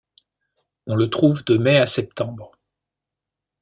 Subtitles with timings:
[0.87, 2.57] On le trouve de mai à septembre.